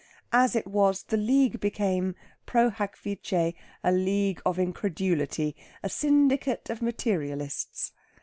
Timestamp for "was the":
0.65-1.15